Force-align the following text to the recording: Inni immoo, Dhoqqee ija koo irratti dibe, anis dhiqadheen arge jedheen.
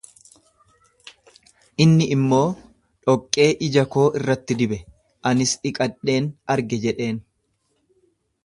Inni 1.85 2.07
immoo, 2.15 2.47
Dhoqqee 3.09 3.47
ija 3.67 3.85
koo 3.97 4.07
irratti 4.21 4.57
dibe, 4.63 4.81
anis 5.33 5.55
dhiqadheen 5.67 6.33
arge 6.57 6.81
jedheen. 6.89 7.25